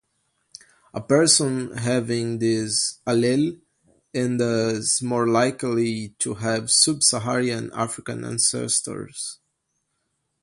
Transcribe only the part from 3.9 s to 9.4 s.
is thus more likely to have Sub-Saharan African ancestors.